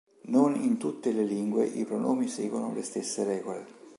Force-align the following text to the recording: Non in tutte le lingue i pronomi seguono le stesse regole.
Non 0.29 0.55
in 0.55 0.77
tutte 0.79 1.11
le 1.11 1.21
lingue 1.23 1.63
i 1.63 1.85
pronomi 1.85 2.27
seguono 2.27 2.73
le 2.73 2.81
stesse 2.81 3.23
regole. 3.23 3.67